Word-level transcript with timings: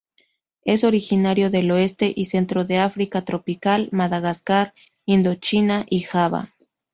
Es 0.65 0.83
originario 0.83 1.51
del 1.51 1.69
oeste 1.69 2.11
y 2.15 2.25
centro 2.25 2.65
de 2.65 2.79
África 2.79 3.23
tropical, 3.23 3.87
Madagascar, 3.91 4.73
Indochina 5.05 5.85
y 5.91 5.99
Java. 6.01 6.55